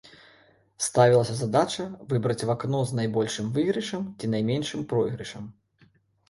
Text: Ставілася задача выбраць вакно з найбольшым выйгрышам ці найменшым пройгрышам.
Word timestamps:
Ставілася 0.85 1.35
задача 1.41 1.85
выбраць 2.13 2.45
вакно 2.51 2.79
з 2.93 2.97
найбольшым 3.01 3.53
выйгрышам 3.59 4.09
ці 4.19 4.31
найменшым 4.33 4.81
пройгрышам. 4.95 5.45